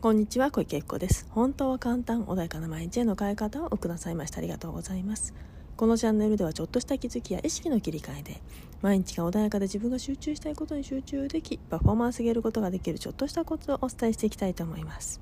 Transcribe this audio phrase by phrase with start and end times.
[0.00, 1.26] こんにちは小池恵子です。
[1.28, 4.38] 本当は簡単穏やかな毎日への変え方をくださいました。
[4.38, 5.34] ありがとうございます。
[5.76, 8.40] このチャンネルではちょっとした気づきや意識の切り替えで
[8.80, 15.20] 毎日が穏やかで自分が集中したいことに集中できパフォーマンス上げることができるちょっとしたコツをお伝えしていきたいと思います。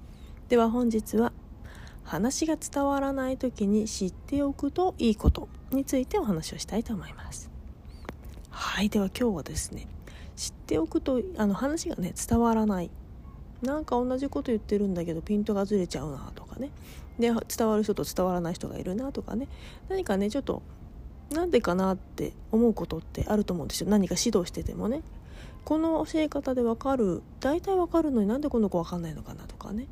[0.49, 1.33] では本日は
[2.05, 7.51] 話が伝わらない時に知っておくといいことについてお話をしたいと思います。
[8.51, 9.89] はいでは今日はですね
[10.37, 12.93] 知っておくとあの話がね伝わらない。
[13.63, 16.71] なんか同じこと言ってるんだけどピントがずれちゃうなとかね。
[17.19, 19.49] で伝わる人と伝わらない人がいるなとかね。
[19.89, 20.63] 何かねちょっと
[21.31, 23.91] なんでかなって思うことってあると思うんですよ。
[23.91, 25.03] 何か指導しててもね。
[25.65, 29.87] この教え方で分かる大体分かるのになんでこの子分かんないのかなとかね。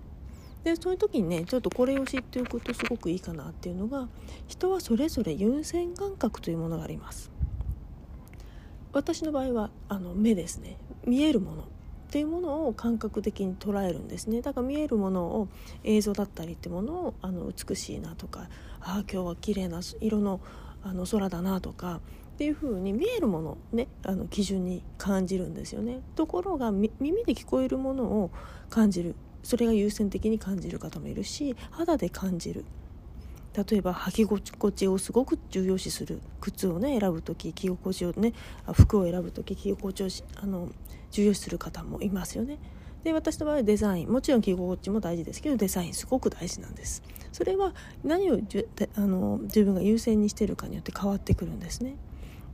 [0.65, 4.09] でそういう時にねちょっとこれを知っておくとすごくいいかなっていうのが
[4.49, 7.31] 人はそれぞれ優先感覚というものがあります。
[8.93, 10.79] 私の場合はあの目ですね。
[11.05, 11.65] 見えるもの。
[12.17, 14.41] っていうものを感覚的に捉えるんですね。
[14.41, 15.49] だから見えるものを
[15.85, 18.49] 映像だったりってものをあの美しいなとか
[18.81, 20.41] ああ今日は綺麗な色の
[20.83, 22.01] あの空だなとかっ
[22.39, 26.01] ていう風に見えるものねあの基準に感じるんですよね。
[26.15, 26.95] ところが耳
[27.27, 28.31] で聞こえるものを
[28.71, 29.15] 感じる。
[29.43, 32.65] それが優先的に感じる方もいるし肌で感じる。
[33.53, 38.33] 例えば履き心地をすごく重要視する靴をね選ぶ時着心地をね
[38.73, 40.09] 服を選ぶ時着心地を
[40.43, 40.71] あの
[41.11, 42.59] 重要視する方もいますよね。
[43.07, 51.95] で私の場合はデザインもちろん着心地も大事ですけどデザインすごく大事なんですそれは何をじゅあの自分が優先にしてるかによって変わってくるんですね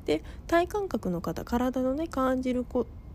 [0.04, 2.66] で体感覚の方体のね感じる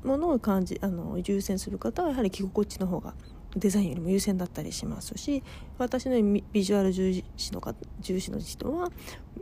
[0.03, 3.13] ものを感じあの優先する方はやはり着心地の方が
[3.55, 5.43] デザインよりも優先だったりしますし
[5.77, 6.19] 私の
[6.51, 7.61] ビジュアル重視の
[7.99, 8.91] 重視の人は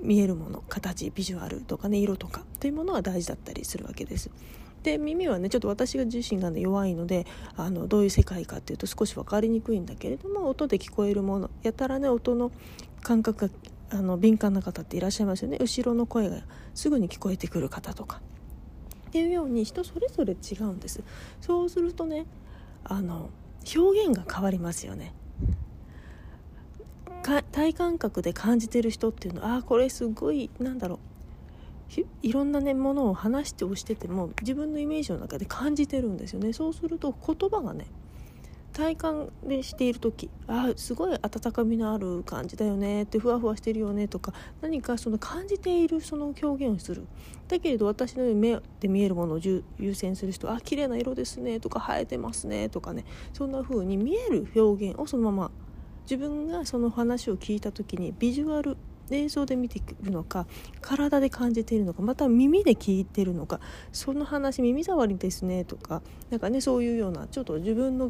[0.02, 4.30] 見えるもの形ビジュアルとかね色とかというものが大事だったりするわけです。
[4.86, 7.26] で耳はねちょっと私が自身が、ね、弱いので
[7.58, 12.52] あのどういう世界かっていうと少し分かりにくいんだけれども音で聞こえるものやたらね音の
[13.02, 13.54] 感覚が
[13.90, 16.38] あの敏感な方っていらっしゃいますよね後ろの声が
[16.76, 18.22] すぐに聞こえてくる方とか。
[19.08, 21.02] っていうように人それぞれ違うんです。
[21.40, 22.26] そうするとね
[22.84, 23.30] あの
[23.76, 25.14] 表現が変わりますよね
[27.52, 31.15] 体感覚で感じてる人っていうのはあこれすごいなんだろう
[32.22, 36.54] いろんなねものを話して押してても自分のイメージの中で感じてるんですよね。
[36.54, 37.86] そうすると言葉がね
[38.74, 47.08] 体感でしている時あすごい温かみのある感じだよねってふわふわしてるよねとか何かその感じているその表現をする。
[47.48, 49.64] だけれど私の目で見えるものを優
[49.94, 55.52] 先する人あ綺麗な色ですねとか生えてますねとかねそんな風に見える表現をそのまま
[56.04, 58.78] 自分がその話を聞いた時にビジュアル
[59.12, 60.48] 映像で見ているのか
[60.82, 63.60] 体で感じているのかまた耳で聞いているのか
[63.92, 68.10] その話耳障りですねとかなんかねそういうようなちょっと自分の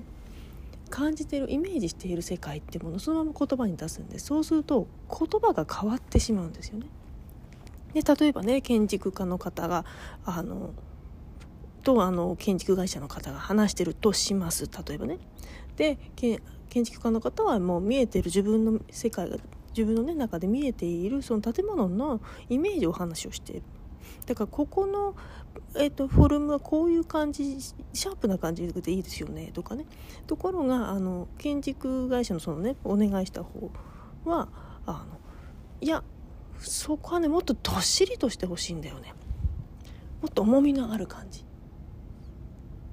[0.90, 6.88] 感じているイメージしている世界っていうものをそのまま言葉に出すんでそうすると言葉が変わってしまうんですよね。
[7.94, 9.86] で例えばね建築家の方が
[10.26, 10.74] あの
[11.84, 15.18] とあの建築会社の方が話してるとします例えばね。
[15.78, 19.38] で建築家の方はもう見えてる自分の世界が
[19.76, 23.54] 自分の、ね、中で見えているその建物のイメージを話をして。
[23.54, 23.64] いる。
[24.26, 25.16] だからここの、
[25.76, 29.86] えーと、フォルムはこういう感じシャープな感じでいいですよねとかね。
[30.28, 33.70] ところがあの建築会社のそのねお願いした方
[34.26, 34.48] は
[34.86, 35.20] あの
[35.82, 36.04] いや
[36.60, 39.14] そこはねもっとどっしりとしてほしいんだよね。
[40.22, 41.46] もっと重みのある感じ。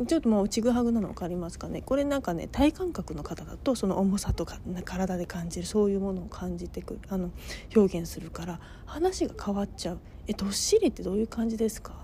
[0.06, 1.82] ちょっともうちぐはぐなの分かりますかね？
[1.82, 7.30] これなんかね体感覚の方だとその重さとか体で感じるそういうものを感じてくるあの
[7.76, 9.98] 表現するから話が変わっちゃう。
[10.26, 11.94] えどっしりってどういう感じですか？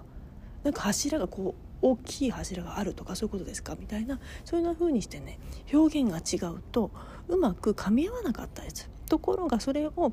[0.63, 3.77] なんか柱がこう大きい柱があるとかそういうことですか？
[3.79, 5.39] みたいなそういうふうにしてね
[5.73, 6.91] 表現が違うと
[7.29, 10.13] うまく噛み合わなかったりすところがそれを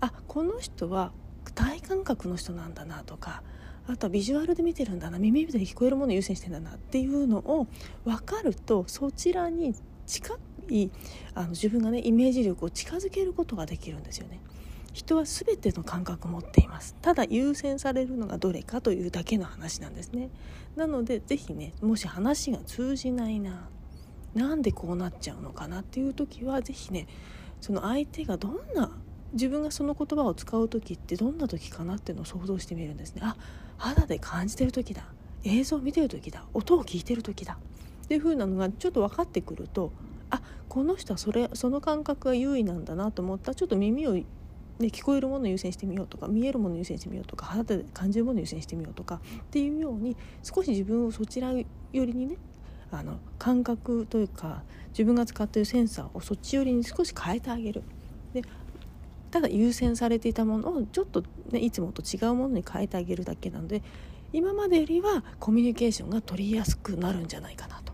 [0.00, 1.12] あこの人は
[1.54, 3.42] 体感覚の人なんだなとか
[3.86, 5.18] あとはビジュアルで見てるんだな。
[5.18, 7.66] 耳で聞こえるものを優先してんだなっていうのを
[8.04, 9.74] 分かるとそちらに
[10.06, 10.36] 近
[10.70, 10.90] い
[11.34, 14.40] あの自分がねイメージ力を近づけることができるんですよね。
[14.92, 16.96] 人は全ての感覚を持っています。
[17.02, 20.30] ただ優先されるのがどれかというだけの話なんですね。
[20.76, 23.68] なので是非ねもし話が通じないな
[24.34, 27.06] なんでこうなっちゃうのかなっていう時は是非ね
[27.60, 28.96] その相手がどんな
[29.34, 33.22] 自分がその言葉を使う時ってどんな時かなっていうのを想像してみるんですね。
[33.24, 33.36] あ
[33.76, 35.04] 肌で感じてる時だ。
[35.44, 36.44] 映像を見てる時だ。
[36.54, 37.58] 音を聞いてる時だ。
[38.04, 39.90] っていう風なのがちょっと分かってくると
[40.30, 43.52] あこの人はそれその感覚が優位なんだなと思った。
[43.52, 44.24] らちょっと耳を、ね、
[44.80, 52.36] 聞こえるものを優先してみようとか見えるものを優先してみようとか肌で感じるものを優先してみようとかっていうように少し自分をそちら寄りにね
[52.90, 57.82] あの感覚というか自分が使っているセンサーをそっち寄りに少し変えてあげる。
[58.32, 58.42] で
[59.34, 63.82] ただ優先されていたものをちょっと、ね、いつもと違うものに変えてあげるだけなので
[64.32, 67.92] 今までよりはコミュニケーションが取りやすくなるんじゃないかなと。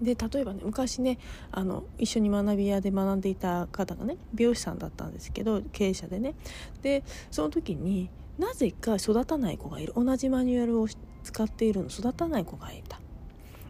[0.00, 1.18] で例えばね昔ね
[1.52, 6.34] あの一緒に学び屋で学んでいた方がね美容師さんだったんですけど経営者でね。
[6.80, 8.08] でその時に
[8.38, 9.92] なぜか育たない子がいる。
[9.94, 10.88] 同じマニュアルを
[11.22, 12.98] 使っているの育たない子がいた。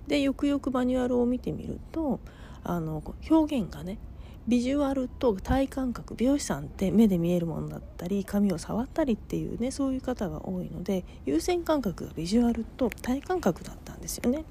[0.07, 2.21] でよくよくマニュアルを見てみると
[2.63, 3.99] あの表現がね
[4.49, 14.45] ビジュアルと体感覚美容師さんって目で見えるものだったり髪を触ったりっていうねそういう方が多いので優先感覚がビジュアルと体感覚だったんですよね。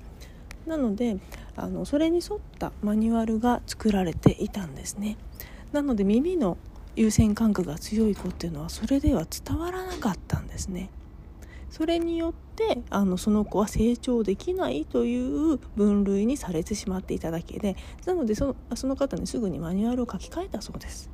[0.67, 1.17] なので
[1.55, 5.17] あのそれに沿ったマニュアルが作られていたんですね。
[5.71, 6.59] なので耳の
[6.95, 10.91] 優先感覚が強い子っていうのはそれでは伝わらなかったんですね。
[11.69, 17.75] それによってあのその子は成長できないという分類にされてしまっていただけで
[18.05, 21.09] なのでそのその方にすぐにマニュアルを書き換えたそうです。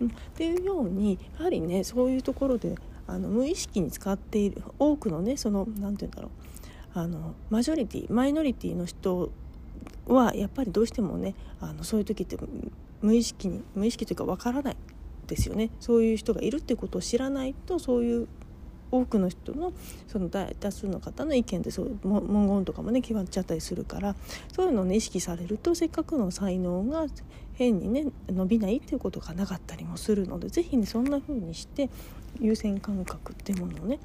[0.00, 2.74] うん、っていうようにやはりねそういうところで
[3.06, 6.30] あの無意識に使っている多くのねその何て言うんだろう。
[6.92, 9.30] あのマジョリティマイノリティの人
[10.06, 12.36] はやっぱりどうしてもねあのそういう時って
[13.00, 14.76] 無意識に無意識というかわからない
[15.26, 15.70] ですよね。
[15.78, 18.28] そういう人がいるってことを知らないとそういう
[18.90, 19.72] 多くの人の
[20.08, 24.14] その大多数の方の意見でそう文言とかもね決まっちゃったりするから
[24.52, 27.06] そういうのをね意識されるとせっかくの才能が
[27.54, 31.90] 変にね伸びないっていうことがなかったりもするので是非ねそんな風にして
[32.40, 34.00] 優先感覚っていうものをね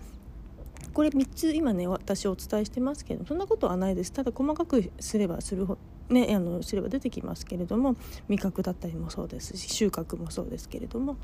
[0.93, 4.13] これ3つ今ね私お伝えしてますけどそんなことはないです。
[4.13, 5.77] ただ細かくすればするほ
[6.09, 7.95] ね、あのすれば出てきますけれども
[8.27, 11.17] 味覚だったりもそうですし収穫もそうですけれども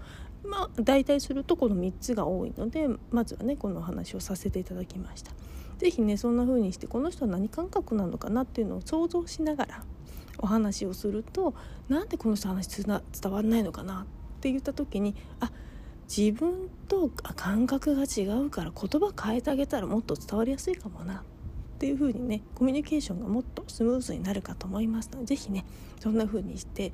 [0.44, 5.32] まあ大体するとこの3つが多いのでまずはねこのお話をさせていただきました。
[5.78, 9.84] 是非ねそんな風にしてこの人は何感覚なのかなっていうのを想像しながら
[10.38, 11.56] お話をすると
[11.90, 13.02] なんでこの人話伝
[13.32, 14.06] わらないのかなっ
[14.42, 15.52] て言った時にあ
[16.16, 21.24] 自分と感覚が違うから言葉変えてあげたらもっと伝わりやすいかもな
[21.82, 25.66] っていう風にねコミュニケーションがもっとスムーズになるかと思いますので是非ね
[26.00, 26.92] そんな風にして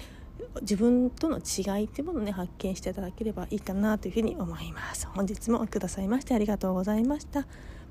[0.62, 5.06] 自分との違いっていうものをね発見していただければいいかなというふうに思います。
[5.07, 7.45] 本日もくださいましてありがとうございました。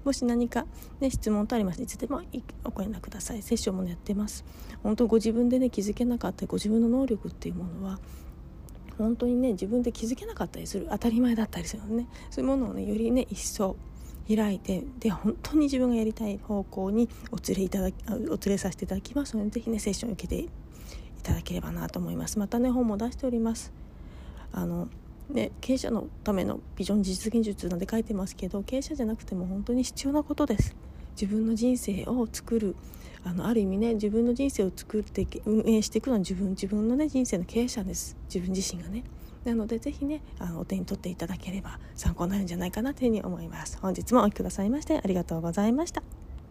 [0.04, 0.64] もし何か、
[1.00, 2.22] ね、質問とありましていつでも
[2.64, 3.42] お連絡ください。
[3.42, 4.46] セッションも、ね、やってます。
[4.82, 7.98] 本当ご自分でね気づけなかったりご自分の能力っていうものは
[8.96, 10.86] 本当にね自分で気づけなかったりする。
[10.90, 12.08] 当たり前だったりするのね。
[12.30, 13.76] そういうものをねよりね一層
[14.28, 20.48] 開いてで本当に自分がやりたい方向にお連れいただきお連れさせていただきますので是非ねセッションを受けてい
[21.22, 22.38] ただければなと思います。
[22.38, 23.72] またね本も出しております。
[24.52, 24.88] あの
[25.28, 30.76] ね、経営者のためのビジョン実現術なんて書いてますけど経営者じゃなくても本当に必要なことです。
[31.20, 32.76] 自分の人生を作る。
[33.24, 38.16] あのある意味ね自分の人生を作って運営していくのは自分自分のね人生の経営者です。
[38.32, 39.02] 自分自身がね。
[39.46, 43.78] なのでぜひねあのお手に取っていただければ参考になるんじゃないかなというふうに思います。
[43.80, 46.25] 本日もお聴きくださいましてありがとうございました。